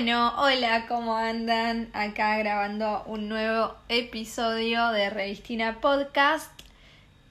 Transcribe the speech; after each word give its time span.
Bueno, 0.00 0.32
hola, 0.38 0.86
¿cómo 0.86 1.16
andan? 1.16 1.90
Acá 1.92 2.38
grabando 2.38 3.02
un 3.06 3.28
nuevo 3.28 3.74
episodio 3.88 4.90
de 4.90 5.10
Revistina 5.10 5.80
Podcast. 5.80 6.52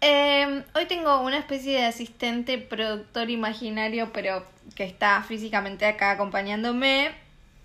Em, 0.01 0.65
hoy 0.75 0.85
tengo 0.85 1.21
una 1.21 1.37
especie 1.37 1.77
de 1.77 1.85
asistente 1.85 2.57
productor 2.57 3.29
imaginario, 3.29 4.11
pero 4.11 4.45
que 4.75 4.83
está 4.83 5.23
físicamente 5.23 5.85
acá 5.85 6.11
acompañándome. 6.11 7.11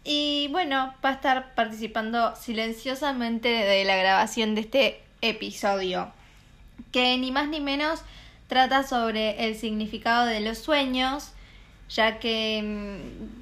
Y 0.04 0.46
bueno, 0.52 0.94
va 1.04 1.08
a 1.08 1.14
estar 1.14 1.52
participando 1.56 2.36
silenciosamente 2.36 3.48
de 3.48 3.84
la 3.84 3.96
grabación 3.96 4.54
de 4.54 4.60
este 4.60 5.02
episodio, 5.20 6.12
que 6.92 7.18
ni 7.18 7.32
más 7.32 7.48
ni 7.48 7.58
menos 7.58 8.02
trata 8.46 8.84
sobre 8.84 9.48
el 9.48 9.56
significado 9.56 10.26
de 10.26 10.38
los 10.38 10.58
sueños, 10.58 11.32
ya 11.88 12.20
que, 12.20 12.62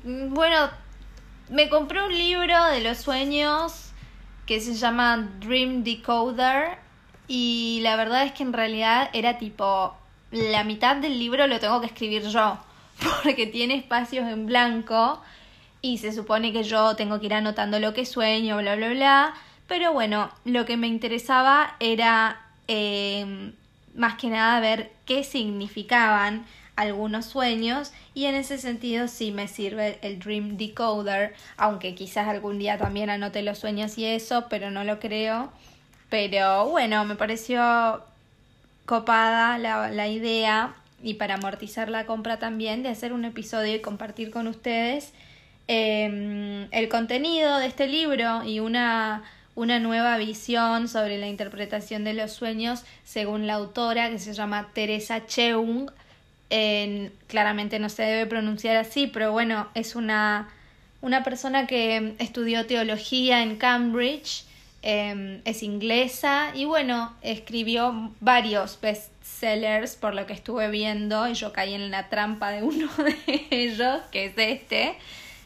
mm, 0.04 0.32
bueno, 0.32 0.70
me 1.50 1.68
compré 1.68 2.00
un 2.02 2.16
libro 2.16 2.64
de 2.66 2.80
los 2.80 2.98
sueños 2.98 3.90
que 4.46 4.60
se 4.60 4.74
llama 4.74 5.28
Dream 5.40 5.82
Decoder 5.82 6.78
y 7.26 7.80
la 7.82 7.96
verdad 7.96 8.24
es 8.24 8.32
que 8.32 8.44
en 8.44 8.52
realidad 8.52 9.10
era 9.12 9.36
tipo 9.36 9.94
la 10.30 10.62
mitad 10.62 10.96
del 10.96 11.18
libro 11.18 11.48
lo 11.48 11.58
tengo 11.58 11.80
que 11.80 11.86
escribir 11.86 12.22
yo 12.28 12.58
porque 13.24 13.46
tiene 13.46 13.74
espacios 13.74 14.28
en 14.28 14.46
blanco 14.46 15.20
y 15.82 15.98
se 15.98 16.12
supone 16.12 16.52
que 16.52 16.62
yo 16.62 16.94
tengo 16.94 17.18
que 17.18 17.26
ir 17.26 17.34
anotando 17.34 17.80
lo 17.80 17.94
que 17.94 18.06
sueño, 18.06 18.58
bla, 18.58 18.76
bla, 18.76 18.90
bla. 18.90 19.34
Pero 19.66 19.92
bueno, 19.94 20.30
lo 20.44 20.66
que 20.66 20.76
me 20.76 20.88
interesaba 20.88 21.76
era 21.80 22.42
eh, 22.68 23.52
más 23.94 24.14
que 24.16 24.28
nada 24.28 24.60
ver 24.60 24.92
qué 25.06 25.24
significaban 25.24 26.44
algunos 26.76 27.26
sueños 27.26 27.92
y 28.14 28.24
en 28.26 28.34
ese 28.34 28.56
sentido 28.56 29.08
sí 29.08 29.32
me 29.32 29.48
sirve 29.48 29.98
el 30.02 30.18
Dream 30.18 30.56
Decoder, 30.56 31.34
aunque 31.56 31.94
quizás 31.94 32.28
algún 32.28 32.58
día 32.58 32.78
también 32.78 33.10
anote 33.10 33.42
los 33.42 33.58
sueños 33.58 33.98
y 33.98 34.06
eso, 34.06 34.46
pero 34.48 34.70
no 34.70 34.84
lo 34.84 34.98
creo. 34.98 35.52
Pero 36.08 36.68
bueno, 36.68 37.04
me 37.04 37.16
pareció 37.16 38.02
copada 38.86 39.58
la, 39.58 39.90
la 39.90 40.08
idea 40.08 40.74
y 41.02 41.14
para 41.14 41.34
amortizar 41.34 41.88
la 41.88 42.06
compra 42.06 42.38
también 42.38 42.82
de 42.82 42.88
hacer 42.88 43.12
un 43.12 43.24
episodio 43.24 43.74
y 43.74 43.80
compartir 43.80 44.30
con 44.30 44.46
ustedes 44.48 45.12
eh, 45.68 46.66
el 46.72 46.88
contenido 46.88 47.58
de 47.58 47.66
este 47.66 47.86
libro 47.86 48.42
y 48.42 48.58
una 48.58 49.22
una 49.60 49.78
nueva 49.78 50.16
visión 50.16 50.88
sobre 50.88 51.18
la 51.18 51.28
interpretación 51.28 52.02
de 52.02 52.14
los 52.14 52.32
sueños 52.32 52.82
según 53.04 53.46
la 53.46 53.54
autora 53.54 54.08
que 54.08 54.18
se 54.18 54.32
llama 54.32 54.70
Teresa 54.72 55.26
Cheung. 55.26 55.90
claramente 57.26 57.78
no 57.78 57.90
se 57.90 58.04
debe 58.04 58.24
pronunciar 58.24 58.78
así, 58.78 59.06
pero 59.06 59.32
bueno, 59.32 59.68
es 59.74 59.96
una, 59.96 60.48
una 61.02 61.22
persona 61.24 61.66
que 61.66 62.14
estudió 62.18 62.64
teología 62.64 63.42
en 63.42 63.56
Cambridge, 63.56 64.44
em, 64.80 65.42
es 65.44 65.62
inglesa 65.62 66.52
y 66.54 66.64
bueno, 66.64 67.14
escribió 67.20 68.12
varios 68.20 68.78
bestsellers 68.80 69.94
por 69.94 70.14
lo 70.14 70.24
que 70.24 70.32
estuve 70.32 70.70
viendo 70.70 71.28
y 71.28 71.34
yo 71.34 71.52
caí 71.52 71.74
en 71.74 71.90
la 71.90 72.08
trampa 72.08 72.50
de 72.50 72.62
uno 72.62 72.88
de 72.96 73.46
ellos, 73.50 74.00
que 74.10 74.24
es 74.24 74.32
este. 74.38 74.96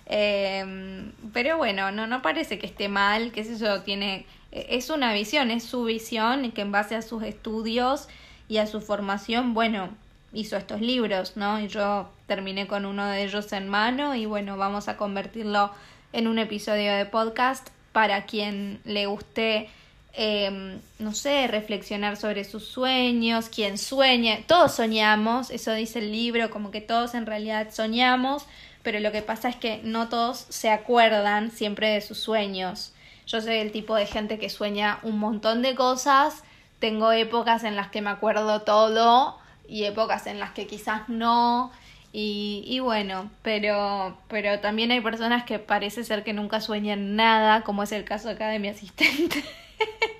Eh, 0.06 1.10
pero 1.33 1.56
bueno, 1.56 1.91
no, 1.91 2.06
no 2.06 2.22
parece 2.22 2.58
que 2.58 2.66
esté 2.66 2.88
mal, 2.88 3.33
que 3.33 3.41
eso 3.41 3.83
tiene, 3.83 4.27
e, 4.52 4.66
es 4.70 4.91
una 4.91 5.12
visión, 5.12 5.50
es 5.50 5.64
su 5.64 5.84
visión 5.84 6.52
que 6.52 6.62
en 6.62 6.72
base 6.72 6.94
a 6.94 7.02
sus 7.02 7.22
estudios 7.22 8.08
y 8.48 8.58
a 8.58 8.66
su 8.66 8.80
formación, 8.80 9.55
bueno, 9.55 9.91
hizo 10.33 10.56
estos 10.56 10.80
libros, 10.80 11.36
¿no? 11.36 11.61
Y 11.61 11.69
yo 11.69 12.08
terminé 12.27 12.66
con 12.66 12.84
uno 12.84 13.06
de 13.06 13.24
ellos 13.24 13.52
en 13.52 13.69
mano 13.69 14.14
y 14.14 14.27
bueno, 14.27 14.56
vamos 14.56 14.88
a 14.88 14.96
convertirlo 14.96 15.70
en 16.12 16.27
un 16.27 16.39
episodio 16.39 16.92
de 16.92 17.06
podcast 17.06 17.68
para 17.92 18.24
quien 18.27 18.80
le 18.84 19.06
guste, 19.06 19.68
eh, 20.14 20.79
no 20.98 21.14
sé, 21.14 21.46
reflexionar 21.46 22.17
sobre 22.17 22.45
sus 22.45 22.64
sueños, 22.67 23.48
quien 23.48 23.79
sueña, 23.79 24.39
todos 24.46 24.74
soñamos, 24.74 25.50
eso 25.50 25.73
dice 25.73 26.00
el 26.00 26.12
libro, 26.12 26.50
como 26.50 26.70
que 26.70 26.80
todos 26.80 27.14
en 27.14 27.27
realidad 27.27 27.68
soñamos, 27.73 28.46
pero 28.84 29.00
lo 29.00 29.11
que 29.11 29.22
pasa 29.22 29.48
es 29.48 29.56
que 29.56 29.80
no 29.83 30.08
todos 30.08 30.46
se 30.50 30.70
acuerdan 30.70 31.50
siempre 31.50 31.89
de 31.89 32.00
sus 32.02 32.18
sueños. 32.18 32.92
Yo 33.27 33.40
soy 33.40 33.55
el 33.55 33.72
tipo 33.72 33.96
de 33.96 34.06
gente 34.06 34.39
que 34.39 34.50
sueña 34.50 35.00
un 35.02 35.18
montón 35.18 35.62
de 35.62 35.74
cosas, 35.74 36.45
tengo 36.78 37.11
épocas 37.11 37.64
en 37.64 37.77
las 37.77 37.89
que 37.89 38.02
me 38.02 38.11
acuerdo 38.11 38.61
todo 38.61 39.39
y 39.67 39.84
épocas 39.84 40.27
en 40.27 40.39
las 40.39 40.50
que 40.50 40.67
quizás 40.67 41.08
no. 41.08 41.73
Y, 42.12 42.62
y 42.67 42.78
bueno, 42.78 43.30
pero, 43.42 44.18
pero 44.28 44.61
también 44.61 44.90
hay 44.92 45.00
personas 45.00 45.44
que 45.44 45.58
parece 45.58 46.05
ser 46.05 46.23
que 46.23 46.34
nunca 46.34 46.61
sueñan 46.61 47.17
nada, 47.17 47.62
como 47.62 47.83
es 47.83 47.90
el 47.90 48.05
caso 48.05 48.28
acá 48.28 48.48
de 48.48 48.58
mi 48.58 48.68
asistente. 48.68 49.42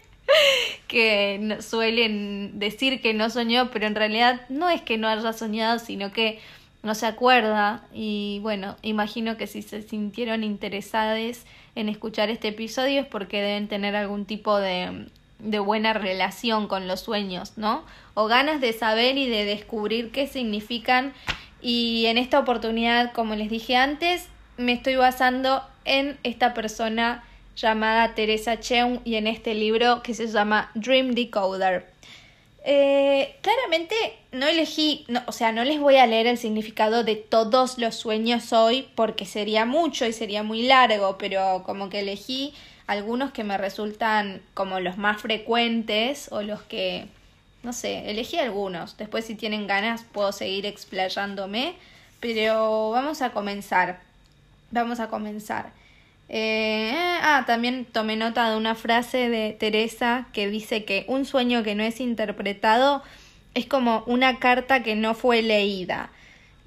que 0.89 1.59
suelen 1.61 2.59
decir 2.59 3.03
que 3.03 3.13
no 3.13 3.29
soñó, 3.29 3.71
pero 3.71 3.87
en 3.87 3.95
realidad 3.95 4.41
no 4.49 4.71
es 4.71 4.81
que 4.81 4.97
no 4.97 5.07
haya 5.07 5.35
soñado, 5.35 5.79
sino 5.79 6.13
que 6.13 6.41
no 6.85 6.95
se 6.95 7.07
acuerda 7.07 7.83
y 7.93 8.39
bueno, 8.43 8.77
imagino 8.83 9.37
que 9.37 9.47
si 9.47 9.63
se 9.63 9.83
sintieron 9.83 10.45
interesadas 10.45 11.45
en 11.75 11.89
escuchar 11.89 12.31
este 12.31 12.49
episodio 12.49 13.01
es 13.01 13.07
porque 13.07 13.41
deben 13.41 13.67
tener 13.67 13.97
algún 13.97 14.27
tipo 14.27 14.59
de, 14.59 15.09
de 15.39 15.59
buena 15.59 15.95
relación 15.95 16.69
con 16.69 16.87
los 16.87 17.01
sueños, 17.01 17.55
¿no? 17.57 17.85
O 18.15 18.27
ganas 18.27 18.61
de 18.61 18.73
saber 18.73 19.17
y 19.17 19.29
de 19.29 19.45
descubrir 19.45 20.13
qué 20.13 20.27
significan 20.27 21.13
y 21.63 22.05
en 22.07 22.19
esta 22.19 22.39
oportunidad, 22.39 23.13
como 23.13 23.35
les 23.35 23.49
dije 23.49 23.77
antes, 23.77 24.29
me 24.59 24.75
estoy 24.75 24.97
basando 24.97 25.63
en 25.87 26.19
esta 26.23 26.53
persona 26.53 27.25
llamada 27.57 28.15
Teresa 28.15 28.61
Cheung 28.61 29.01
y 29.05 29.15
en 29.15 29.27
este 29.27 29.55
libro 29.55 30.03
que 30.03 30.13
se 30.13 30.27
llama 30.27 30.71
Dream 30.75 31.13
Decoder. 31.13 31.87
Eh, 32.67 33.37
claramente 33.43 33.95
no 34.33 34.47
elegí, 34.47 35.05
no, 35.09 35.23
o 35.27 35.33
sea, 35.33 35.53
no 35.53 35.65
les 35.65 35.79
voy 35.79 35.97
a 35.97 36.07
leer 36.07 36.27
el 36.27 36.39
significado 36.39 37.05
de 37.05 37.15
todos 37.15 37.77
los 37.77 37.95
sueños 37.95 38.55
hoy 38.55 38.89
porque 38.95 39.27
sería 39.27 39.67
mucho 39.67 40.07
y 40.07 40.15
sería 40.15 40.43
muy 40.43 40.63
largo, 40.63 41.19
pero 41.19 41.63
como 41.67 41.91
que 41.91 42.01
elegí 42.01 42.55
algunos 42.87 43.33
que 43.33 43.45
me 43.45 43.59
resultan 43.59 44.41
como 44.55 44.81
los 44.81 44.97
más 44.97 45.21
frecuentes 45.21 46.33
o 46.33 46.41
los 46.41 46.63
que, 46.63 47.07
no 47.63 47.75
sé, 47.75 48.11
elegí 48.11 48.39
algunos. 48.39 48.97
Después 48.97 49.27
si 49.27 49.35
tienen 49.35 49.67
ganas 49.67 50.03
puedo 50.03 50.33
seguir 50.33 50.65
explayándome, 50.65 51.75
pero 52.21 52.91
vamos 52.91 53.21
a 53.21 53.33
comenzar. 53.33 54.01
Vamos 54.71 55.01
a 55.01 55.09
comenzar. 55.09 55.71
Eh, 56.29 56.93
ah, 57.23 57.45
también 57.47 57.85
tomé 57.85 58.17
nota 58.17 58.51
de 58.51 58.57
una 58.57 58.75
frase 58.75 59.29
de 59.29 59.53
Teresa 59.53 60.27
que 60.33 60.49
dice 60.49 60.85
que 60.85 61.05
un 61.09 61.25
sueño 61.25 61.63
que 61.63 61.75
no 61.75 61.83
es 61.83 62.01
interpretado 62.01 63.03
es 63.55 63.67
como 63.67 64.03
una 64.07 64.39
carta 64.39 64.83
que 64.83 64.97
no 64.97 65.15
fue 65.15 65.43
leída. 65.43 66.11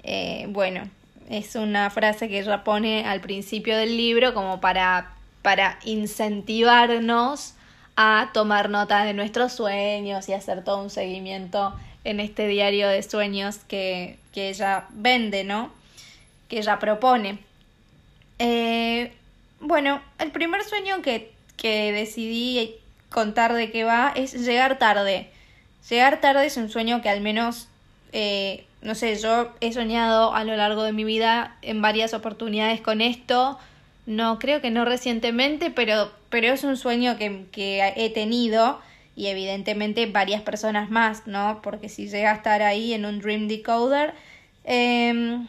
Eh, 0.02 0.46
bueno, 0.50 0.88
es 1.28 1.54
una 1.54 1.90
frase 1.90 2.28
que 2.28 2.38
ella 2.40 2.64
pone 2.64 3.04
al 3.04 3.20
principio 3.20 3.76
del 3.76 3.96
libro 3.96 4.32
como 4.32 4.60
para, 4.60 5.12
para 5.42 5.78
incentivarnos 5.84 7.54
a 7.96 8.30
tomar 8.32 8.70
nota 8.70 9.04
de 9.04 9.12
nuestros 9.12 9.52
sueños 9.52 10.28
y 10.28 10.32
hacer 10.32 10.64
todo 10.64 10.82
un 10.82 10.90
seguimiento 10.90 11.74
en 12.04 12.20
este 12.20 12.46
diario 12.46 12.88
de 12.88 13.02
sueños 13.02 13.58
que, 13.68 14.18
que 14.32 14.50
ella 14.50 14.86
vende, 14.90 15.44
¿no? 15.44 15.72
Que 16.48 16.58
ella 16.58 16.78
propone. 16.78 17.40
Eh, 18.38 19.12
bueno, 19.60 20.00
el 20.18 20.30
primer 20.30 20.64
sueño 20.64 21.02
que, 21.02 21.32
que 21.56 21.92
decidí 21.92 22.76
contar 23.10 23.54
de 23.54 23.70
qué 23.70 23.84
va 23.84 24.12
es 24.14 24.32
llegar 24.32 24.78
tarde. 24.78 25.30
Llegar 25.88 26.20
tarde 26.20 26.46
es 26.46 26.56
un 26.56 26.68
sueño 26.68 27.02
que 27.02 27.08
al 27.08 27.20
menos, 27.20 27.68
eh, 28.12 28.64
no 28.82 28.94
sé, 28.94 29.16
yo 29.16 29.52
he 29.60 29.72
soñado 29.72 30.34
a 30.34 30.44
lo 30.44 30.56
largo 30.56 30.82
de 30.82 30.92
mi 30.92 31.04
vida 31.04 31.56
en 31.62 31.82
varias 31.82 32.14
oportunidades 32.14 32.80
con 32.80 33.00
esto. 33.00 33.58
No, 34.06 34.38
creo 34.38 34.60
que 34.60 34.70
no 34.70 34.84
recientemente, 34.84 35.70
pero, 35.70 36.12
pero 36.30 36.48
es 36.48 36.64
un 36.64 36.76
sueño 36.76 37.16
que, 37.18 37.46
que 37.52 37.92
he 37.96 38.10
tenido 38.10 38.80
y 39.16 39.26
evidentemente 39.26 40.06
varias 40.06 40.42
personas 40.42 40.90
más, 40.90 41.26
¿no? 41.26 41.60
Porque 41.62 41.88
si 41.88 42.08
llega 42.08 42.30
a 42.30 42.36
estar 42.36 42.62
ahí 42.62 42.94
en 42.94 43.04
un 43.04 43.18
Dream 43.20 43.48
Decoder. 43.48 44.14
Eh, 44.64 45.40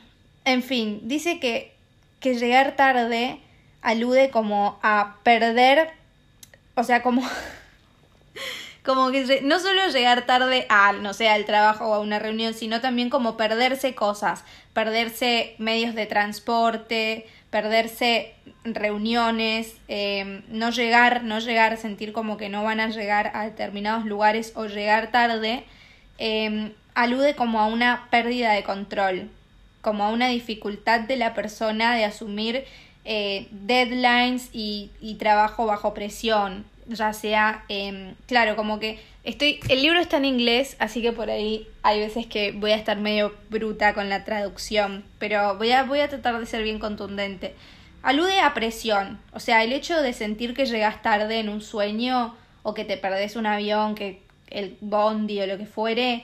en 0.45 0.63
fin, 0.63 1.01
dice 1.03 1.39
que, 1.39 1.73
que 2.19 2.35
llegar 2.35 2.75
tarde 2.75 3.39
alude 3.81 4.29
como 4.29 4.79
a 4.81 5.15
perder, 5.23 5.91
o 6.75 6.83
sea, 6.83 7.01
como, 7.01 7.21
como 8.83 9.11
que 9.11 9.41
no 9.43 9.59
solo 9.59 9.87
llegar 9.89 10.25
tarde 10.25 10.65
a, 10.69 10.93
no 10.93 11.13
sé, 11.13 11.29
al 11.29 11.45
trabajo 11.45 11.87
o 11.87 11.93
a 11.93 11.99
una 11.99 12.19
reunión, 12.19 12.53
sino 12.53 12.81
también 12.81 13.09
como 13.09 13.37
perderse 13.37 13.95
cosas, 13.95 14.43
perderse 14.73 15.55
medios 15.57 15.95
de 15.95 16.05
transporte, 16.05 17.27
perderse 17.49 18.33
reuniones, 18.63 19.75
eh, 19.87 20.41
no 20.49 20.69
llegar, 20.69 21.23
no 21.23 21.39
llegar, 21.39 21.77
sentir 21.77 22.13
como 22.13 22.37
que 22.37 22.49
no 22.49 22.63
van 22.63 22.79
a 22.79 22.89
llegar 22.89 23.31
a 23.33 23.45
determinados 23.45 24.05
lugares 24.05 24.53
o 24.55 24.65
llegar 24.65 25.11
tarde, 25.11 25.63
eh, 26.17 26.73
alude 26.93 27.35
como 27.35 27.59
a 27.59 27.67
una 27.67 28.07
pérdida 28.11 28.51
de 28.51 28.63
control, 28.63 29.29
como 29.81 30.03
a 30.03 30.09
una 30.09 30.27
dificultad 30.27 31.01
de 31.01 31.15
la 31.15 31.33
persona 31.33 31.95
de 31.95 32.05
asumir 32.05 32.65
eh, 33.05 33.47
deadlines 33.51 34.49
y, 34.53 34.91
y, 35.01 35.15
trabajo 35.15 35.65
bajo 35.65 35.93
presión, 35.93 36.65
ya 36.87 37.13
sea, 37.13 37.63
eh, 37.69 38.13
claro, 38.27 38.55
como 38.55 38.79
que 38.79 38.99
estoy, 39.23 39.59
el 39.69 39.81
libro 39.81 39.99
está 39.99 40.17
en 40.17 40.25
inglés, 40.25 40.75
así 40.79 41.01
que 41.01 41.11
por 41.11 41.29
ahí 41.29 41.67
hay 41.81 41.99
veces 41.99 42.25
que 42.25 42.51
voy 42.51 42.71
a 42.71 42.75
estar 42.75 42.97
medio 42.97 43.33
bruta 43.49 43.93
con 43.93 44.09
la 44.09 44.25
traducción, 44.25 45.03
pero 45.17 45.55
voy 45.55 45.71
a, 45.71 45.83
voy 45.83 45.99
a 45.99 46.09
tratar 46.09 46.39
de 46.39 46.45
ser 46.45 46.63
bien 46.63 46.79
contundente. 46.79 47.55
Alude 48.01 48.39
a 48.39 48.53
presión, 48.53 49.19
o 49.33 49.39
sea, 49.39 49.63
el 49.63 49.73
hecho 49.73 50.01
de 50.01 50.13
sentir 50.13 50.53
que 50.53 50.65
llegas 50.65 51.01
tarde 51.01 51.39
en 51.39 51.49
un 51.49 51.61
sueño 51.61 52.35
o 52.63 52.73
que 52.73 52.85
te 52.85 52.97
perdés 52.97 53.35
un 53.35 53.45
avión, 53.45 53.95
que 53.95 54.21
el 54.49 54.77
bondi 54.81 55.41
o 55.41 55.47
lo 55.47 55.57
que 55.57 55.65
fuere, 55.65 56.23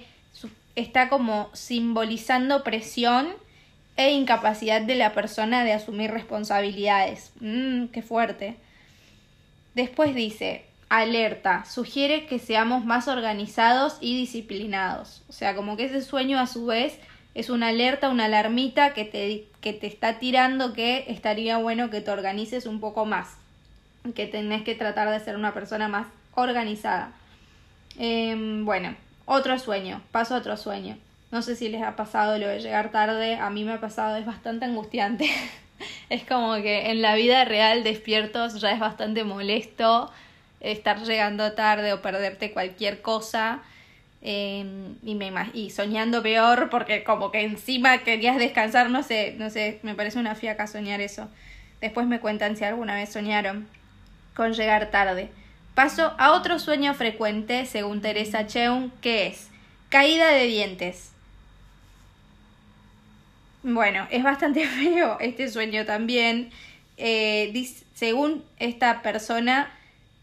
está 0.76 1.10
como 1.10 1.50
simbolizando 1.54 2.64
presión 2.64 3.28
e 3.98 4.12
incapacidad 4.12 4.82
de 4.82 4.96
la 4.96 5.14
persona 5.14 5.64
de 5.64 5.74
asumir 5.74 6.12
responsabilidades. 6.12 7.32
Mmm, 7.40 7.86
qué 7.88 8.02
fuerte. 8.02 8.58
Después 9.74 10.16
dice, 10.16 10.66
alerta, 10.90 11.66
sugiere 11.66 12.26
que 12.26 12.40
seamos 12.40 12.86
más 12.86 13.08
organizados 13.08 13.98
y 14.02 14.18
disciplinados. 14.18 15.24
O 15.30 15.34
sea, 15.34 15.56
como 15.56 15.78
que 15.78 15.86
ese 15.86 16.02
sueño 16.02 16.40
a 16.40 16.48
su 16.48 16.66
vez 16.66 17.00
es 17.34 17.50
una 17.50 17.68
alerta, 17.68 18.10
una 18.10 18.26
alarmita 18.26 18.94
que 18.94 19.04
te, 19.04 19.46
que 19.62 19.74
te 19.74 19.88
está 19.88 20.20
tirando 20.20 20.74
que 20.74 21.06
estaría 21.08 21.58
bueno 21.58 21.90
que 21.90 22.02
te 22.02 22.12
organices 22.12 22.66
un 22.66 22.80
poco 22.80 23.06
más, 23.06 23.36
que 24.16 24.28
tenés 24.28 24.64
que 24.64 24.76
tratar 24.76 25.10
de 25.10 25.20
ser 25.20 25.36
una 25.36 25.54
persona 25.54 25.88
más 25.88 26.08
organizada. 26.34 27.12
Em, 27.98 28.64
bueno, 28.66 28.96
otro 29.26 29.58
sueño, 29.60 30.02
paso 30.12 30.36
a 30.36 30.38
otro 30.38 30.56
sueño. 30.56 30.98
No 31.36 31.42
sé 31.42 31.58
si 31.58 31.68
les 31.68 31.84
ha 31.84 31.98
pasado 31.98 32.38
lo 32.38 32.48
de 32.48 32.62
llegar 32.62 32.92
tarde, 32.92 33.36
a 33.36 33.50
mí 33.50 33.66
me 33.66 33.74
ha 33.74 33.82
pasado, 33.82 34.16
es 34.16 34.26
bastante 34.26 34.64
angustiante. 34.64 35.30
es 36.10 36.24
como 36.24 36.56
que 36.56 36.92
en 36.92 37.02
la 37.02 37.14
vida 37.16 37.44
real 37.44 37.84
despiertos 37.84 38.62
ya 38.62 38.72
es 38.72 38.80
bastante 38.80 39.26
molesto 39.26 40.10
estar 40.62 41.04
llegando 41.04 41.52
tarde 41.52 41.92
o 41.92 42.02
perderte 42.02 42.54
cualquier 42.54 43.02
cosa. 43.02 43.60
Em, 44.22 44.96
y, 45.04 45.20
y 45.54 45.72
soñando 45.72 46.24
peor 46.24 46.70
porque 46.70 47.04
como 47.04 47.34
que 47.34 47.42
encima 47.42 47.98
querías 47.98 48.38
descansar, 48.38 48.90
no 48.90 49.04
sé, 49.04 49.36
no 49.38 49.50
sé, 49.50 49.82
me 49.84 49.94
parece 49.94 50.20
una 50.20 50.36
fiaca 50.36 50.68
soñar 50.68 51.02
eso. 51.02 51.28
Después 51.82 52.08
me 52.08 52.22
cuentan 52.22 52.56
si 52.56 52.64
alguna 52.64 52.96
vez 52.96 53.12
soñaron 53.12 53.68
con 54.38 54.54
llegar 54.54 54.90
tarde. 54.90 55.32
Paso 55.74 56.14
a 56.18 56.32
otro 56.32 56.60
sueño 56.60 56.94
frecuente, 56.94 57.66
según 57.66 58.00
Teresa 58.00 58.48
Cheung, 58.48 58.90
que 59.02 59.28
es 59.28 59.50
caída 59.90 60.30
de 60.30 60.46
dientes. 60.46 61.12
Bueno, 63.68 64.08
es 64.12 64.22
bastante 64.22 64.68
feo 64.68 65.18
este 65.20 65.50
sueño 65.50 65.86
también. 65.86 66.52
Eh, 66.98 67.52
según 67.96 68.44
esta 68.60 69.02
persona, 69.02 69.72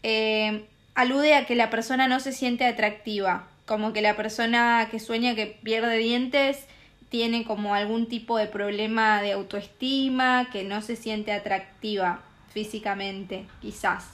eh, 0.01 0.63
alude 0.95 1.35
a 1.35 1.45
que 1.45 1.55
la 1.55 1.69
persona 1.69 2.07
no 2.07 2.21
se 2.21 2.31
siente 2.31 2.65
atractiva, 2.65 3.49
como 3.65 3.91
que 3.91 4.01
la 4.01 4.15
persona 4.15 4.87
que 4.89 4.99
sueña 5.01 5.35
que 5.35 5.45
pierde 5.61 5.97
dientes 5.97 6.65
tiene 7.09 7.43
como 7.43 7.75
algún 7.75 8.07
tipo 8.07 8.37
de 8.37 8.47
problema 8.47 9.21
de 9.21 9.33
autoestima, 9.33 10.47
que 10.49 10.63
no 10.63 10.81
se 10.81 10.95
siente 10.95 11.33
atractiva 11.33 12.21
físicamente, 12.53 13.45
quizás 13.61 14.05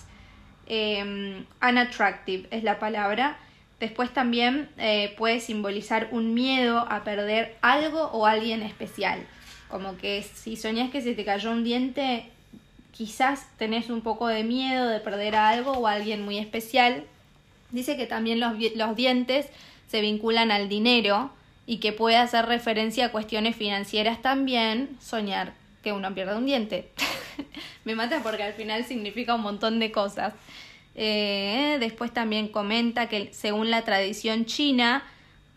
eh, 0.66 1.46
unattractive 1.62 2.48
es 2.50 2.64
la 2.64 2.80
palabra. 2.80 3.38
Después 3.80 4.14
también 4.14 4.70
eh, 4.78 5.14
puede 5.18 5.40
simbolizar 5.40 6.10
un 6.12 6.34
miedo 6.34 6.80
a 6.90 7.04
perder 7.04 7.58
algo 7.62 8.04
o 8.12 8.26
alguien 8.26 8.62
especial. 8.62 9.20
Como 9.70 9.98
que 9.98 10.24
si 10.24 10.58
soñás 10.58 10.90
que 10.90 11.02
se 11.02 11.14
te 11.14 11.24
cayó 11.24 11.52
un 11.52 11.64
diente, 11.64 12.26
quizás 12.92 13.48
tenés 13.58 13.90
un 13.90 14.02
poco 14.02 14.28
de 14.28 14.44
miedo 14.44 14.88
de 14.88 15.00
perder 15.00 15.36
a 15.36 15.50
algo 15.50 15.72
o 15.72 15.88
a 15.88 15.94
alguien 15.94 16.26
muy 16.26 16.38
especial. 16.38 17.06
Dice 17.72 17.96
que 17.96 18.06
también 18.06 18.40
los, 18.40 18.54
los 18.76 18.96
dientes 18.96 19.48
se 19.88 20.02
vinculan 20.02 20.52
al 20.52 20.68
dinero 20.68 21.31
y 21.66 21.78
que 21.78 21.94
puede 21.94 22.18
hacer 22.18 22.48
referencia 22.48 23.06
a 23.06 23.12
cuestiones 23.12 23.56
financieras 23.56 24.22
también 24.22 24.98
soñar 25.00 25.54
que 25.84 25.94
uno 25.94 26.14
pierde 26.14 26.36
un 26.36 26.46
diente. 26.46 26.90
Me 27.86 27.96
mata 27.96 28.22
porque 28.22 28.44
al 28.44 28.54
final 28.54 28.86
significa 28.86 29.36
un 29.36 29.42
montón 29.42 29.80
de 29.80 29.92
cosas. 29.92 30.34
Eh, 31.01 31.78
después 31.80 32.12
también 32.13 32.50
comenta 32.50 33.07
que 33.07 33.30
según 33.31 33.72
la 33.72 33.84
tradición 33.84 34.44
china, 34.44 35.01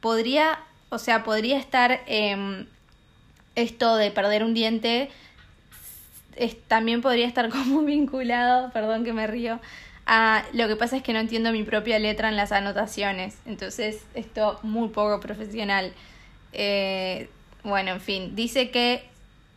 podría, 0.01 0.61
o 0.89 1.01
sea, 1.01 1.25
podría 1.25 1.59
estar 1.59 2.01
em, 2.07 2.67
esto 3.57 3.97
de 3.97 4.13
perder 4.13 4.45
un 4.45 4.55
diente, 4.55 5.11
también 6.69 7.03
podría 7.03 7.27
estar 7.27 7.49
como 7.51 7.83
vinculado, 7.83 8.71
perdón 8.71 9.03
que 9.03 9.13
me 9.13 9.27
río, 9.27 9.59
a 10.07 10.45
lo 10.53 10.69
que 10.69 10.77
pasa 10.77 10.99
es 10.99 11.03
que 11.03 11.13
no 11.13 11.19
entiendo 11.19 11.51
mi 11.51 11.65
propia 11.65 11.99
letra 11.99 12.29
en 12.29 12.37
las 12.37 12.53
anotaciones, 12.53 13.37
entonces 13.45 14.05
esto 14.15 14.61
muy 14.63 14.91
poco 14.91 15.19
profesional. 15.19 15.93
Eh, 16.53 17.29
bueno, 17.65 17.91
en 17.91 18.01
fin, 18.01 18.37
dice 18.37 18.71
que 18.71 19.03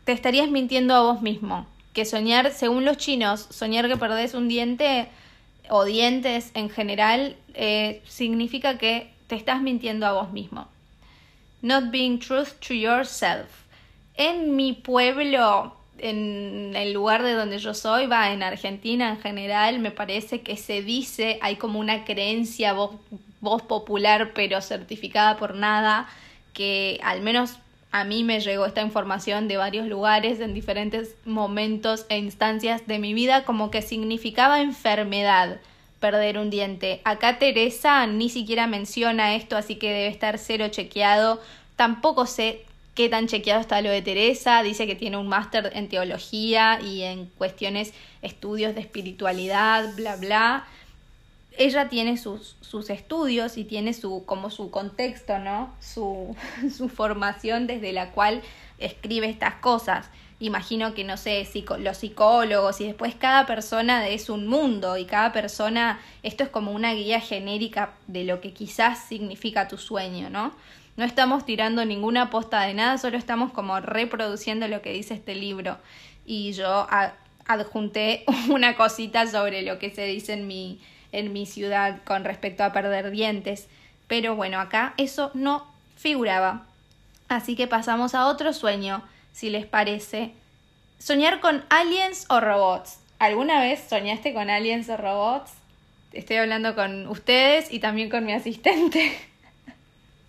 te 0.04 0.14
estarías 0.14 0.50
mintiendo 0.50 0.96
a 0.96 1.02
vos 1.02 1.22
mismo, 1.22 1.68
que 1.94 2.06
soñar, 2.06 2.52
según 2.54 2.86
los 2.86 2.98
chinos, 2.98 3.46
soñar 3.52 3.88
que 3.88 3.98
perdés 3.98 4.34
un 4.34 4.48
diente 4.48 5.10
o 5.70 5.86
dientes 5.86 6.52
en 6.54 6.70
general 6.70 7.36
eh, 7.54 8.02
significa 8.08 8.78
que 8.78 9.12
te 9.28 9.36
estás 9.36 9.62
mintiendo 9.62 10.06
a 10.06 10.14
vos 10.14 10.32
mismo. 10.32 10.68
Not 11.62 11.92
being 11.92 12.20
truth 12.20 12.60
to 12.68 12.74
yourself. 12.74 13.48
En 14.16 14.56
mi 14.56 14.74
pueblo, 14.74 15.76
en 15.98 16.76
el 16.76 16.94
lugar 16.94 17.24
de 17.24 17.34
donde 17.34 17.58
yo 17.58 17.74
soy, 17.74 18.06
va, 18.08 18.32
en 18.32 18.44
Argentina 18.44 19.10
en 19.10 19.20
general, 19.20 19.80
me 19.80 19.92
parece 19.92 20.42
que 20.42 20.58
se 20.58 20.82
dice, 20.82 21.40
hay 21.42 21.56
como 21.56 21.80
una 21.80 22.06
creencia 22.06 22.74
voz, 22.74 22.96
voz 23.42 23.62
popular 23.64 24.32
pero 24.34 24.62
certificada 24.62 25.38
por 25.38 25.56
nada, 25.56 26.08
que 26.54 27.00
al 27.04 27.22
menos 27.22 27.58
a 27.96 28.04
mí 28.04 28.26
me 28.26 28.42
llegó 28.42 28.66
esta 28.66 28.82
información 28.82 29.48
de 29.48 29.56
varios 29.56 29.88
lugares 29.88 30.42
en 30.42 30.54
diferentes 30.54 31.16
momentos 31.24 32.06
e 32.10 32.18
instancias 32.18 32.86
de 32.88 33.00
mi 33.00 33.14
vida 33.14 33.46
como 33.46 33.72
que 33.72 33.82
significaba 33.82 34.60
enfermedad 34.60 35.62
perder 36.02 36.38
un 36.38 36.50
diente. 36.50 37.00
Acá 37.06 37.40
Teresa 37.40 38.06
ni 38.06 38.28
siquiera 38.28 38.68
menciona 38.68 39.36
esto, 39.36 39.56
así 39.56 39.78
que 39.78 39.94
debe 39.94 40.08
estar 40.08 40.40
cero 40.40 40.68
chequeado. 40.68 41.40
Tampoco 41.78 42.26
sé 42.26 42.66
qué 42.96 43.08
tan 43.08 43.28
chequeado 43.28 43.62
está 43.62 43.82
lo 43.82 43.92
de 43.92 44.02
Teresa. 44.02 44.62
Dice 44.62 44.88
que 44.88 44.96
tiene 44.96 45.16
un 45.16 45.30
máster 45.30 45.72
en 45.74 45.88
teología 45.88 46.82
y 46.82 47.04
en 47.04 47.28
cuestiones, 47.38 47.94
estudios 48.22 48.76
de 48.76 48.82
espiritualidad, 48.82 49.96
bla, 49.96 50.18
bla 50.18 50.68
ella 51.58 51.90
tiene 51.90 52.18
sus, 52.18 52.58
sus 52.62 52.90
estudios 52.90 53.58
y 53.58 53.64
tiene 53.64 53.94
su, 53.94 54.26
como 54.26 54.50
su 54.50 54.72
contexto, 54.72 55.40
¿no? 55.40 55.74
Su, 55.80 56.36
su 56.76 56.90
formación 56.90 57.68
desde 57.68 57.94
la 57.94 58.12
cual 58.12 58.42
escribe 58.78 59.30
estas 59.30 59.56
cosas. 59.56 60.10
Imagino 60.40 60.94
que, 60.94 61.06
no 61.06 61.16
sé, 61.16 61.48
los 61.80 61.98
psicólogos 61.98 62.82
y 62.82 62.88
después 62.88 63.16
cada 63.16 63.46
persona 63.46 64.08
es 64.10 64.30
un 64.30 64.48
mundo 64.48 64.98
y 64.98 65.06
cada 65.06 65.32
persona, 65.32 66.00
esto 66.24 66.44
es 66.44 66.50
como 66.50 66.72
una 66.72 66.94
guía 66.94 67.22
genérica 67.22 67.94
de 68.08 68.26
lo 68.26 68.42
que 68.42 68.52
quizás 68.52 69.08
significa 69.08 69.70
tu 69.70 69.78
sueño, 69.78 70.30
¿no? 70.30 70.52
No 70.98 71.06
estamos 71.06 71.46
tirando 71.46 71.86
ninguna 71.86 72.24
aposta 72.24 72.62
de 72.64 72.74
nada, 72.74 72.98
solo 72.98 73.18
estamos 73.18 73.52
como 73.52 73.80
reproduciendo 73.80 74.68
lo 74.68 74.82
que 74.82 74.92
dice 74.92 75.14
este 75.14 75.36
libro. 75.36 75.78
Y 76.26 76.52
yo 76.52 76.88
adjunté 77.46 78.26
una 78.50 78.76
cosita 78.76 79.28
sobre 79.28 79.62
lo 79.62 79.80
que 79.80 79.92
se 79.92 80.06
dice 80.06 80.34
en 80.34 80.48
mi, 80.48 80.80
en 81.12 81.34
mi 81.34 81.46
ciudad 81.46 82.00
con 82.04 82.24
respecto 82.24 82.64
a 82.64 82.74
perder 82.74 83.12
dientes. 83.12 83.68
Pero 84.08 84.36
bueno, 84.36 84.60
acá 84.60 84.94
eso 84.98 85.32
no 85.34 85.66
figuraba. 85.98 86.66
Así 87.28 87.56
que 87.56 87.68
pasamos 87.68 88.14
a 88.14 88.28
otro 88.28 88.54
sueño, 88.54 89.04
si 89.32 89.50
les 89.50 89.66
parece. 89.66 90.32
Soñar 91.00 91.40
con 91.40 91.64
aliens 91.70 92.26
o 92.30 92.40
robots. 92.40 93.00
¿Alguna 93.20 93.62
vez 93.62 93.84
soñaste 93.90 94.34
con 94.34 94.50
aliens 94.50 94.90
o 94.90 94.98
robots? 94.98 95.52
Estoy 96.14 96.38
hablando 96.38 96.76
con 96.76 97.08
ustedes 97.08 97.72
y 97.72 97.80
también 97.80 98.10
con 98.10 98.26
mi 98.26 98.34
asistente. 98.34 99.18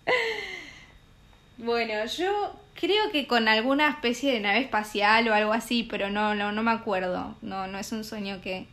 bueno, 1.57 2.05
yo 2.05 2.53
creo 2.79 3.11
que 3.11 3.27
con 3.27 3.47
alguna 3.47 3.89
especie 3.89 4.33
de 4.33 4.39
nave 4.39 4.59
espacial 4.59 5.27
o 5.27 5.33
algo 5.33 5.53
así, 5.53 5.83
pero 5.83 6.09
no, 6.09 6.35
no, 6.35 6.51
no 6.51 6.63
me 6.63 6.71
acuerdo. 6.71 7.35
No, 7.41 7.67
no 7.67 7.79
es 7.79 7.91
un 7.91 8.03
sueño 8.03 8.41
que, 8.41 8.67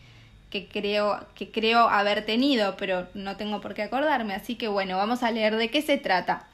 que 0.54 0.68
creo, 0.68 1.26
que 1.34 1.50
creo 1.50 1.88
haber 1.88 2.24
tenido, 2.24 2.76
pero 2.76 3.08
no 3.12 3.36
tengo 3.36 3.60
por 3.60 3.74
qué 3.74 3.82
acordarme. 3.82 4.34
Así 4.34 4.54
que 4.54 4.68
bueno, 4.68 4.96
vamos 4.96 5.24
a 5.24 5.32
leer 5.32 5.56
de 5.56 5.68
qué 5.68 5.82
se 5.82 5.96
trata. 5.96 6.46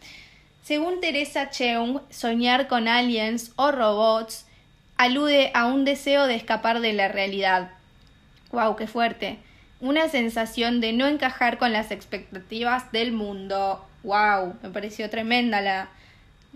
Según 0.62 1.02
Teresa 1.02 1.50
Cheung, 1.50 2.00
soñar 2.08 2.66
con 2.66 2.88
aliens 2.88 3.52
o 3.56 3.70
robots 3.72 4.46
alude 4.96 5.50
a 5.52 5.66
un 5.66 5.84
deseo 5.84 6.26
de 6.26 6.34
escapar 6.34 6.80
de 6.80 6.94
la 6.94 7.08
realidad. 7.08 7.72
¡Wow! 8.52 8.76
¡Qué 8.76 8.86
fuerte! 8.86 9.36
Una 9.82 10.08
sensación 10.08 10.80
de 10.80 10.94
no 10.94 11.06
encajar 11.06 11.58
con 11.58 11.74
las 11.74 11.90
expectativas 11.90 12.90
del 12.92 13.12
mundo. 13.12 13.84
¡Wow! 14.02 14.54
Me 14.62 14.70
pareció 14.70 15.10
tremenda 15.10 15.60
la, 15.60 15.90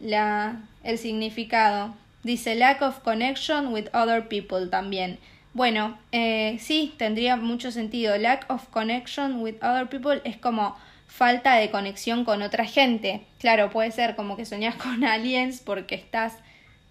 la, 0.00 0.62
el 0.82 0.96
significado. 0.96 1.94
Dice 2.22 2.54
lack 2.54 2.80
of 2.80 3.00
connection 3.00 3.66
with 3.66 3.88
other 3.92 4.28
people 4.28 4.66
también. 4.68 5.18
Bueno, 5.54 5.96
eh, 6.12 6.58
sí, 6.60 6.94
tendría 6.98 7.36
mucho 7.36 7.70
sentido. 7.70 8.16
Lack 8.18 8.50
of 8.50 8.68
connection 8.68 9.40
with 9.40 9.54
other 9.62 9.88
people 9.88 10.20
es 10.24 10.36
como 10.36 10.76
falta 11.06 11.54
de 11.54 11.70
conexión 11.70 12.24
con 12.24 12.42
otra 12.42 12.64
gente. 12.64 13.22
Claro, 13.38 13.70
puede 13.70 13.92
ser 13.92 14.16
como 14.16 14.36
que 14.36 14.44
soñás 14.44 14.74
con 14.82 15.04
aliens 15.04 15.60
porque 15.60 15.94
estás 15.94 16.34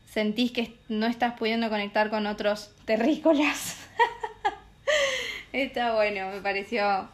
sentís 0.10 0.52
que 0.52 0.76
no 0.90 1.08
estás 1.08 1.34
pudiendo 1.34 1.70
conectar 1.70 2.10
con 2.10 2.26
otros 2.26 2.72
terrícolas. 2.86 3.78
Está 5.54 5.94
bueno, 5.94 6.30
me 6.30 6.40
pareció 6.40 7.10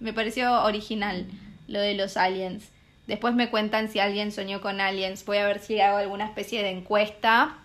me 0.00 0.12
pareció 0.12 0.62
original 0.64 1.26
lo 1.68 1.80
de 1.80 1.94
los 1.94 2.16
aliens. 2.16 2.68
Después 3.06 3.34
me 3.34 3.50
cuentan 3.50 3.88
si 3.88 4.00
alguien 4.00 4.32
soñó 4.32 4.60
con 4.60 4.80
aliens. 4.80 5.24
Voy 5.24 5.38
a 5.38 5.46
ver 5.46 5.60
si 5.60 5.80
hago 5.80 5.96
alguna 5.96 6.26
especie 6.26 6.62
de 6.62 6.70
encuesta. 6.70 7.56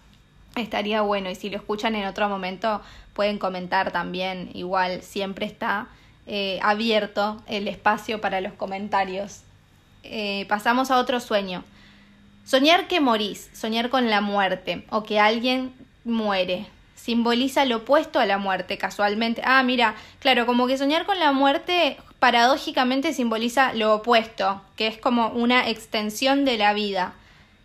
Estaría 0.55 1.01
bueno 1.01 1.29
y 1.29 1.35
si 1.35 1.49
lo 1.49 1.57
escuchan 1.57 1.95
en 1.95 2.05
otro 2.05 2.29
momento 2.29 2.81
pueden 3.17 3.39
comentar 3.39 3.91
también. 3.91 4.51
Igual 4.53 5.01
siempre 5.01 5.47
está 5.47 5.87
eh, 6.27 6.59
abierto 6.61 7.41
el 7.47 7.67
espacio 7.67 8.21
para 8.21 8.41
los 8.41 8.53
comentarios. 8.53 9.41
Eh, 10.03 10.45
pasamos 10.47 10.91
a 10.91 10.99
otro 10.99 11.19
sueño. 11.19 11.63
Soñar 12.45 12.87
que 12.87 13.01
morís, 13.01 13.49
soñar 13.53 13.89
con 13.89 14.11
la 14.11 14.21
muerte 14.21 14.85
o 14.91 15.03
que 15.03 15.19
alguien 15.19 15.73
muere. 16.05 16.67
Simboliza 16.95 17.65
lo 17.65 17.77
opuesto 17.77 18.19
a 18.19 18.27
la 18.27 18.37
muerte, 18.37 18.77
casualmente. 18.77 19.41
Ah, 19.43 19.63
mira, 19.63 19.95
claro, 20.19 20.45
como 20.45 20.67
que 20.67 20.77
soñar 20.77 21.07
con 21.07 21.17
la 21.17 21.31
muerte 21.31 21.97
paradójicamente 22.19 23.13
simboliza 23.13 23.73
lo 23.73 23.95
opuesto, 23.95 24.61
que 24.75 24.85
es 24.85 24.97
como 24.99 25.29
una 25.29 25.67
extensión 25.69 26.45
de 26.45 26.57
la 26.57 26.73
vida. 26.73 27.13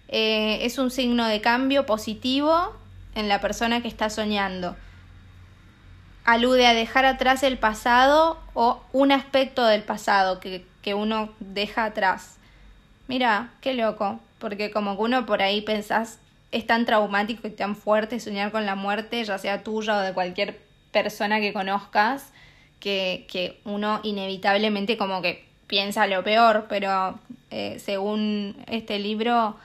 Eh, 0.08 0.60
es 0.62 0.78
un 0.78 0.90
signo 0.90 1.26
de 1.26 1.42
cambio 1.42 1.84
positivo 1.84 2.72
en 3.14 3.28
la 3.28 3.42
persona 3.42 3.82
que 3.82 3.88
está 3.88 4.08
soñando 4.08 4.76
alude 6.24 6.66
a 6.66 6.74
dejar 6.74 7.04
atrás 7.04 7.42
el 7.42 7.58
pasado 7.58 8.38
o 8.54 8.80
un 8.92 9.12
aspecto 9.12 9.64
del 9.66 9.82
pasado 9.82 10.40
que, 10.40 10.64
que 10.82 10.94
uno 10.94 11.30
deja 11.40 11.84
atrás. 11.84 12.36
Mira, 13.08 13.50
qué 13.60 13.74
loco, 13.74 14.20
porque 14.38 14.70
como 14.70 14.96
que 14.96 15.02
uno 15.02 15.26
por 15.26 15.42
ahí 15.42 15.60
pensás, 15.62 16.18
es 16.50 16.66
tan 16.66 16.84
traumático 16.86 17.48
y 17.48 17.50
tan 17.50 17.76
fuerte 17.76 18.20
soñar 18.20 18.52
con 18.52 18.66
la 18.66 18.74
muerte, 18.74 19.24
ya 19.24 19.38
sea 19.38 19.62
tuya 19.62 19.96
o 19.96 20.00
de 20.00 20.12
cualquier 20.12 20.60
persona 20.92 21.40
que 21.40 21.52
conozcas, 21.52 22.32
que, 22.78 23.26
que 23.30 23.60
uno 23.64 24.00
inevitablemente 24.02 24.96
como 24.96 25.22
que 25.22 25.44
piensa 25.66 26.06
lo 26.06 26.22
peor, 26.22 26.66
pero 26.68 27.18
eh, 27.50 27.78
según 27.78 28.56
este 28.66 28.98
libro, 28.98 29.56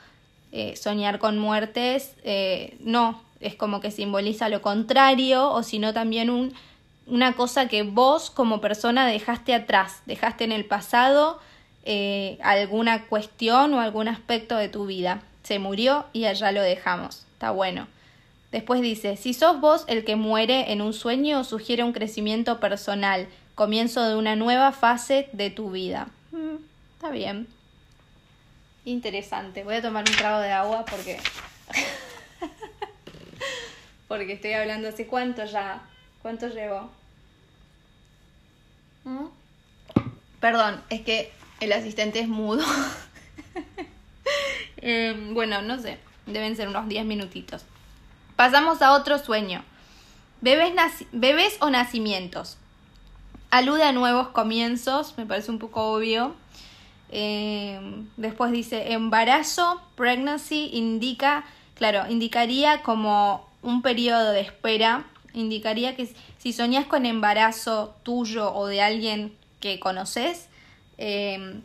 eh, 0.52 0.76
soñar 0.76 1.18
con 1.18 1.38
muertes, 1.38 2.14
eh, 2.24 2.76
no, 2.80 3.22
es 3.40 3.54
como 3.54 3.80
que 3.80 3.90
simboliza 3.90 4.48
lo 4.48 4.62
contrario 4.62 5.50
o 5.50 5.62
sino 5.62 5.92
también 5.92 6.30
un, 6.30 6.54
una 7.06 7.34
cosa 7.34 7.68
que 7.68 7.82
vos 7.82 8.30
como 8.30 8.60
persona 8.60 9.06
dejaste 9.06 9.54
atrás, 9.54 10.02
dejaste 10.06 10.44
en 10.44 10.52
el 10.52 10.64
pasado 10.64 11.40
eh, 11.84 12.38
alguna 12.42 13.06
cuestión 13.06 13.72
o 13.74 13.80
algún 13.80 14.08
aspecto 14.08 14.56
de 14.56 14.68
tu 14.68 14.86
vida. 14.86 15.22
Se 15.42 15.58
murió 15.58 16.04
y 16.12 16.26
allá 16.26 16.52
lo 16.52 16.60
dejamos. 16.60 17.24
Está 17.32 17.50
bueno. 17.50 17.86
Después 18.52 18.80
dice, 18.80 19.16
si 19.16 19.34
sos 19.34 19.60
vos 19.60 19.84
el 19.88 20.04
que 20.04 20.16
muere 20.16 20.72
en 20.72 20.82
un 20.82 20.92
sueño, 20.92 21.44
sugiere 21.44 21.84
un 21.84 21.92
crecimiento 21.92 22.60
personal, 22.60 23.28
comienzo 23.54 24.06
de 24.06 24.16
una 24.16 24.36
nueva 24.36 24.72
fase 24.72 25.28
de 25.32 25.50
tu 25.50 25.70
vida. 25.70 26.08
Mm, 26.32 26.56
está 26.94 27.10
bien. 27.10 27.46
Interesante. 28.84 29.64
Voy 29.64 29.76
a 29.76 29.82
tomar 29.82 30.08
un 30.08 30.16
trago 30.16 30.40
de 30.40 30.52
agua 30.52 30.84
porque 30.90 31.18
porque 34.08 34.32
estoy 34.32 34.52
hablando 34.54 34.88
hace 34.88 35.06
cuánto 35.06 35.44
ya. 35.44 35.82
¿Cuánto 36.22 36.48
llevo? 36.48 36.90
¿Mm? 39.04 39.26
Perdón, 40.40 40.82
es 40.90 41.02
que 41.02 41.32
el 41.60 41.72
asistente 41.72 42.20
es 42.20 42.28
mudo. 42.28 42.64
Eh, 44.80 45.30
bueno, 45.32 45.60
no 45.60 45.80
sé, 45.80 45.98
deben 46.26 46.54
ser 46.54 46.68
unos 46.68 46.86
10 46.88 47.04
minutitos. 47.04 47.64
Pasamos 48.36 48.80
a 48.80 48.92
otro 48.92 49.18
sueño. 49.18 49.64
Bebés, 50.40 50.72
bebés 51.10 51.56
o 51.60 51.68
nacimientos. 51.68 52.58
Alude 53.50 53.82
a 53.82 53.90
nuevos 53.90 54.28
comienzos, 54.28 55.14
me 55.18 55.26
parece 55.26 55.50
un 55.50 55.58
poco 55.58 55.82
obvio. 55.94 56.36
Eh, 57.10 57.80
después 58.16 58.52
dice 58.52 58.92
embarazo, 58.92 59.82
pregnancy, 59.96 60.70
indica, 60.72 61.44
claro, 61.74 62.08
indicaría 62.08 62.82
como 62.82 63.47
un 63.62 63.82
periodo 63.82 64.30
de 64.32 64.40
espera 64.40 65.04
indicaría 65.34 65.96
que 65.96 66.08
si 66.38 66.52
soñás 66.52 66.86
con 66.86 67.06
embarazo 67.06 67.94
tuyo 68.02 68.52
o 68.54 68.66
de 68.66 68.80
alguien 68.80 69.36
que 69.60 69.80
conoces, 69.80 70.48
em, 70.96 71.62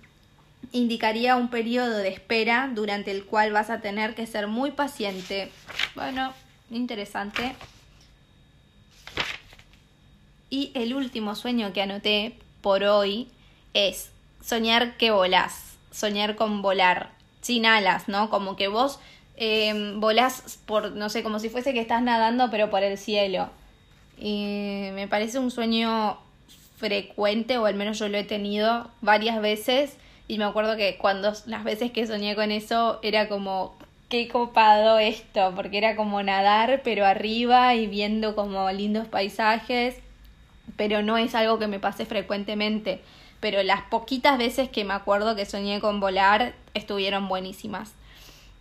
indicaría 0.71 1.35
un 1.35 1.49
periodo 1.49 1.97
de 1.97 2.09
espera 2.09 2.71
durante 2.73 3.11
el 3.11 3.25
cual 3.25 3.51
vas 3.51 3.69
a 3.69 3.81
tener 3.81 4.15
que 4.15 4.25
ser 4.25 4.47
muy 4.47 4.71
paciente. 4.71 5.51
Bueno, 5.95 6.33
interesante. 6.71 7.55
Y 10.49 10.71
el 10.75 10.93
último 10.93 11.35
sueño 11.35 11.73
que 11.73 11.81
anoté 11.81 12.37
por 12.61 12.83
hoy 12.83 13.27
es 13.73 14.11
soñar 14.41 14.97
que 14.97 15.11
volás, 15.11 15.77
soñar 15.91 16.35
con 16.35 16.61
volar, 16.61 17.11
sin 17.41 17.65
alas, 17.65 18.07
¿no? 18.07 18.29
Como 18.29 18.55
que 18.55 18.67
vos 18.67 18.99
eh, 19.35 19.93
volás 19.97 20.59
por, 20.65 20.91
no 20.91 21.09
sé, 21.09 21.23
como 21.23 21.39
si 21.39 21.49
fuese 21.49 21.73
que 21.73 21.81
estás 21.81 22.01
nadando, 22.01 22.49
pero 22.51 22.69
por 22.69 22.83
el 22.83 22.97
cielo. 22.97 23.49
Y 24.17 24.89
me 24.93 25.07
parece 25.07 25.39
un 25.39 25.51
sueño 25.51 26.17
frecuente, 26.77 27.57
o 27.57 27.65
al 27.65 27.75
menos 27.75 27.99
yo 27.99 28.09
lo 28.09 28.17
he 28.17 28.23
tenido 28.23 28.89
varias 29.01 29.41
veces. 29.41 29.97
Y 30.27 30.37
me 30.37 30.45
acuerdo 30.45 30.77
que 30.77 30.97
cuando 30.97 31.33
las 31.45 31.63
veces 31.63 31.91
que 31.91 32.07
soñé 32.07 32.35
con 32.35 32.51
eso 32.51 32.99
era 33.01 33.27
como, 33.27 33.75
qué 34.09 34.27
copado 34.27 34.99
esto, 34.99 35.53
porque 35.55 35.77
era 35.77 35.95
como 35.95 36.21
nadar, 36.21 36.81
pero 36.83 37.05
arriba 37.05 37.75
y 37.75 37.87
viendo 37.87 38.35
como 38.35 38.69
lindos 38.71 39.07
paisajes. 39.07 39.95
Pero 40.77 41.01
no 41.01 41.17
es 41.17 41.35
algo 41.35 41.59
que 41.59 41.67
me 41.67 41.79
pase 41.79 42.05
frecuentemente. 42.05 43.01
Pero 43.39 43.61
las 43.63 43.81
poquitas 43.83 44.37
veces 44.37 44.69
que 44.69 44.85
me 44.85 44.93
acuerdo 44.93 45.35
que 45.35 45.45
soñé 45.45 45.79
con 45.81 45.99
volar 45.99 46.53
estuvieron 46.73 47.27
buenísimas. 47.27 47.93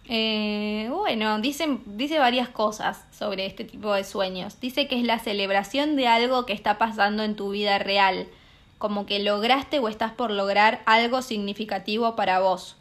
Eh, 0.08 0.88
bueno, 0.90 1.38
dice, 1.38 1.78
dice 1.86 2.18
varias 2.18 2.48
cosas 2.48 3.04
sobre 3.16 3.46
este 3.46 3.64
tipo 3.64 3.92
de 3.94 4.04
sueños. 4.04 4.58
Dice 4.60 4.88
que 4.88 4.98
es 4.98 5.04
la 5.04 5.18
celebración 5.18 5.96
de 5.96 6.08
algo 6.08 6.44
que 6.44 6.52
está 6.52 6.78
pasando 6.78 7.22
en 7.22 7.36
tu 7.36 7.50
vida 7.50 7.78
real, 7.78 8.26
como 8.78 9.06
que 9.06 9.20
lograste 9.20 9.78
o 9.78 9.88
estás 9.88 10.12
por 10.12 10.30
lograr 10.30 10.82
algo 10.86 11.22
significativo 11.22 12.16
para 12.16 12.40
vos. 12.40 12.76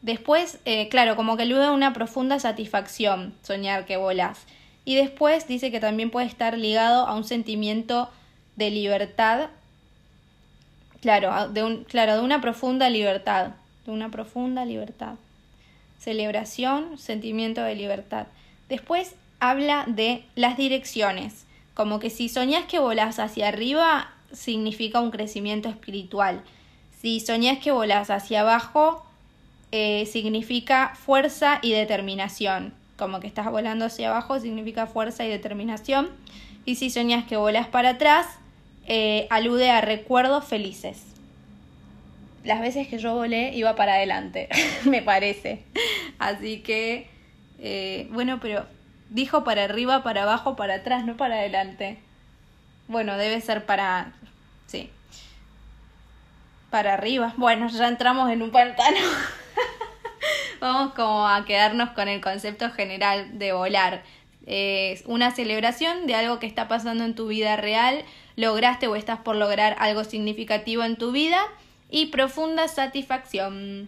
Después, 0.00 0.58
eh, 0.64 0.88
claro, 0.88 1.16
como 1.16 1.36
que 1.36 1.42
a 1.42 1.72
una 1.72 1.92
profunda 1.92 2.38
satisfacción 2.38 3.34
soñar 3.42 3.84
que 3.86 3.96
volás. 3.96 4.46
Y 4.84 4.94
después 4.94 5.48
dice 5.48 5.70
que 5.70 5.80
también 5.80 6.10
puede 6.10 6.26
estar 6.26 6.56
ligado 6.56 7.06
a 7.06 7.14
un 7.14 7.24
sentimiento 7.24 8.08
de 8.54 8.70
libertad, 8.70 9.50
claro, 11.02 11.48
de 11.48 11.64
un, 11.64 11.84
claro, 11.84 12.14
de 12.16 12.22
una 12.22 12.40
profunda 12.40 12.88
libertad, 12.88 13.52
de 13.84 13.92
una 13.92 14.10
profunda 14.10 14.64
libertad 14.64 15.16
celebración, 15.98 16.98
sentimiento 16.98 17.62
de 17.62 17.74
libertad. 17.74 18.26
Después 18.68 19.14
habla 19.40 19.84
de 19.86 20.24
las 20.34 20.56
direcciones, 20.56 21.44
como 21.74 21.98
que 21.98 22.10
si 22.10 22.28
soñás 22.28 22.64
que 22.66 22.78
volás 22.78 23.18
hacia 23.18 23.48
arriba, 23.48 24.10
significa 24.32 25.00
un 25.00 25.10
crecimiento 25.10 25.68
espiritual. 25.68 26.42
Si 27.00 27.20
soñás 27.20 27.58
que 27.58 27.70
volás 27.70 28.10
hacia 28.10 28.40
abajo, 28.40 29.04
eh, 29.72 30.06
significa 30.06 30.94
fuerza 30.96 31.58
y 31.62 31.72
determinación. 31.72 32.72
Como 32.96 33.20
que 33.20 33.26
estás 33.26 33.50
volando 33.50 33.84
hacia 33.84 34.08
abajo, 34.08 34.40
significa 34.40 34.86
fuerza 34.86 35.24
y 35.24 35.28
determinación. 35.28 36.08
Y 36.64 36.76
si 36.76 36.90
soñás 36.90 37.26
que 37.26 37.36
volás 37.36 37.68
para 37.68 37.90
atrás, 37.90 38.26
eh, 38.86 39.26
alude 39.30 39.70
a 39.70 39.80
recuerdos 39.80 40.44
felices 40.44 41.15
las 42.46 42.60
veces 42.60 42.86
que 42.88 42.98
yo 42.98 43.14
volé 43.14 43.52
iba 43.54 43.74
para 43.74 43.94
adelante, 43.94 44.48
me 44.84 45.02
parece. 45.02 45.64
Así 46.18 46.60
que, 46.60 47.08
eh, 47.58 48.08
bueno, 48.10 48.38
pero 48.40 48.66
dijo 49.10 49.44
para 49.44 49.64
arriba, 49.64 50.02
para 50.02 50.22
abajo, 50.22 50.56
para 50.56 50.76
atrás, 50.76 51.04
no 51.04 51.16
para 51.16 51.36
adelante. 51.36 51.98
Bueno, 52.88 53.16
debe 53.16 53.40
ser 53.40 53.66
para... 53.66 54.12
Sí. 54.66 54.90
Para 56.70 56.94
arriba. 56.94 57.34
Bueno, 57.36 57.68
ya 57.68 57.88
entramos 57.88 58.30
en 58.30 58.42
un 58.42 58.52
pantano. 58.52 58.96
Vamos 60.60 60.94
como 60.94 61.28
a 61.28 61.44
quedarnos 61.44 61.90
con 61.90 62.08
el 62.08 62.20
concepto 62.20 62.70
general 62.70 63.38
de 63.38 63.52
volar. 63.52 64.02
Es 64.46 65.02
una 65.06 65.32
celebración 65.32 66.06
de 66.06 66.14
algo 66.14 66.38
que 66.38 66.46
está 66.46 66.68
pasando 66.68 67.04
en 67.04 67.16
tu 67.16 67.26
vida 67.26 67.56
real, 67.56 68.04
lograste 68.36 68.86
o 68.86 68.94
estás 68.94 69.18
por 69.18 69.34
lograr 69.34 69.74
algo 69.80 70.04
significativo 70.04 70.84
en 70.84 70.96
tu 70.96 71.10
vida 71.10 71.40
y 71.90 72.06
profunda 72.06 72.68
satisfacción. 72.68 73.86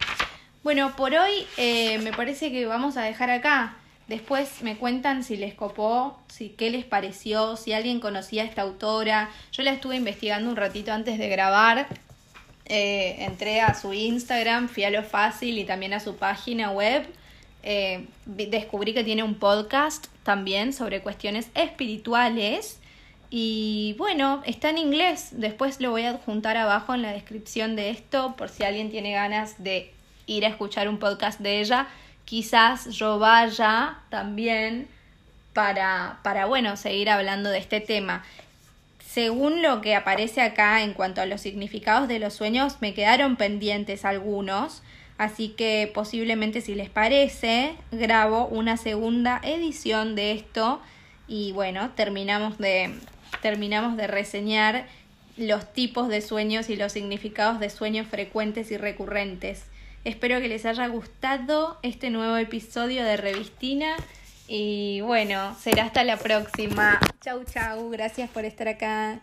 Bueno, 0.63 0.95
por 0.95 1.13
hoy 1.13 1.45
eh, 1.57 1.97
me 1.99 2.11
parece 2.11 2.51
que 2.51 2.65
vamos 2.65 2.97
a 2.97 3.03
dejar 3.03 3.29
acá. 3.29 3.75
Después 4.07 4.63
me 4.63 4.75
cuentan 4.75 5.23
si 5.23 5.37
les 5.37 5.53
copó, 5.53 6.19
si 6.27 6.49
qué 6.49 6.71
les 6.71 6.83
pareció, 6.83 7.55
si 7.55 7.73
alguien 7.73 7.99
conocía 7.99 8.41
a 8.41 8.45
esta 8.45 8.63
autora. 8.63 9.29
Yo 9.51 9.63
la 9.63 9.71
estuve 9.71 9.95
investigando 9.95 10.49
un 10.49 10.55
ratito 10.55 10.91
antes 10.91 11.19
de 11.19 11.29
grabar. 11.29 11.87
Eh, 12.65 13.17
entré 13.19 13.61
a 13.61 13.73
su 13.75 13.93
Instagram, 13.93 14.67
fui 14.67 14.89
lo 14.89 15.03
fácil 15.03 15.57
y 15.59 15.63
también 15.63 15.93
a 15.93 15.99
su 15.99 16.15
página 16.15 16.71
web. 16.71 17.05
Eh, 17.61 18.07
descubrí 18.25 18.93
que 18.93 19.03
tiene 19.03 19.21
un 19.21 19.35
podcast 19.35 20.07
también 20.23 20.73
sobre 20.73 21.01
cuestiones 21.01 21.49
espirituales. 21.53 22.79
Y 23.29 23.95
bueno, 23.97 24.41
está 24.45 24.69
en 24.69 24.77
inglés. 24.79 25.29
Después 25.31 25.79
lo 25.81 25.91
voy 25.91 26.03
a 26.03 26.11
adjuntar 26.11 26.57
abajo 26.57 26.95
en 26.95 27.01
la 27.01 27.13
descripción 27.13 27.75
de 27.75 27.91
esto 27.91 28.35
por 28.35 28.49
si 28.49 28.63
alguien 28.63 28.89
tiene 28.89 29.11
ganas 29.11 29.63
de 29.63 29.93
ir 30.25 30.45
a 30.45 30.49
escuchar 30.49 30.87
un 30.87 30.97
podcast 30.99 31.39
de 31.39 31.59
ella 31.59 31.87
quizás 32.29 32.89
yo 32.91 33.17
vaya 33.17 33.97
también 34.09 34.87
para, 35.53 36.19
para, 36.21 36.45
bueno, 36.45 36.77
seguir 36.77 37.09
hablando 37.09 37.49
de 37.49 37.57
este 37.57 37.81
tema. 37.81 38.23
Según 39.03 39.63
lo 39.63 39.81
que 39.81 39.95
aparece 39.95 40.41
acá 40.41 40.83
en 40.83 40.93
cuanto 40.93 41.21
a 41.21 41.25
los 41.25 41.41
significados 41.41 42.07
de 42.07 42.19
los 42.19 42.35
sueños, 42.35 42.77
me 42.81 42.93
quedaron 42.93 43.35
pendientes 43.35 44.05
algunos, 44.05 44.83
así 45.17 45.49
que 45.49 45.91
posiblemente 45.91 46.61
si 46.61 46.75
les 46.75 46.91
parece, 46.91 47.73
grabo 47.91 48.45
una 48.45 48.77
segunda 48.77 49.41
edición 49.43 50.15
de 50.15 50.33
esto 50.33 50.79
y 51.27 51.51
bueno, 51.53 51.89
terminamos 51.95 52.59
de, 52.59 52.93
terminamos 53.41 53.97
de 53.97 54.07
reseñar 54.07 54.85
los 55.37 55.71
tipos 55.73 56.09
de 56.09 56.21
sueños 56.21 56.69
y 56.69 56.75
los 56.75 56.91
significados 56.91 57.59
de 57.59 57.69
sueños 57.69 58.07
frecuentes 58.07 58.71
y 58.71 58.77
recurrentes. 58.77 59.63
Espero 60.03 60.39
que 60.39 60.47
les 60.47 60.65
haya 60.65 60.87
gustado 60.87 61.77
este 61.81 62.09
nuevo 62.09 62.37
episodio 62.37 63.03
de 63.03 63.17
Revistina. 63.17 63.95
Y 64.47 65.01
bueno, 65.01 65.55
será 65.59 65.83
hasta 65.83 66.03
la 66.03 66.17
próxima. 66.17 66.99
Chau, 67.21 67.43
chau. 67.43 67.89
Gracias 67.89 68.29
por 68.29 68.45
estar 68.45 68.67
acá. 68.67 69.21